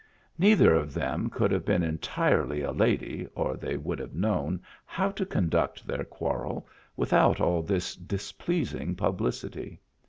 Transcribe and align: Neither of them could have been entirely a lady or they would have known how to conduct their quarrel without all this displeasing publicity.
Neither 0.39 0.73
of 0.73 0.95
them 0.95 1.29
could 1.29 1.51
have 1.51 1.63
been 1.63 1.83
entirely 1.83 2.63
a 2.63 2.71
lady 2.71 3.27
or 3.35 3.55
they 3.55 3.77
would 3.77 3.99
have 3.99 4.15
known 4.15 4.63
how 4.83 5.11
to 5.11 5.27
conduct 5.27 5.85
their 5.85 6.03
quarrel 6.05 6.65
without 6.97 7.39
all 7.39 7.61
this 7.61 7.95
displeasing 7.95 8.95
publicity. 8.95 9.79